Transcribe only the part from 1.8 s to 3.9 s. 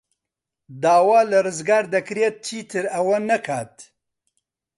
دەکرێت چیتر ئەوە نەکات.